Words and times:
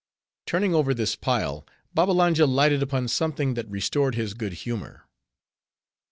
Turning 0.47 0.73
over 0.73 0.95
this 0.95 1.15
pile, 1.15 1.63
Babbalanja 1.93 2.47
lighted 2.47 2.81
upon 2.81 3.07
something 3.07 3.53
that 3.53 3.69
restored 3.69 4.15
his 4.15 4.33
good 4.33 4.53
humor. 4.53 5.05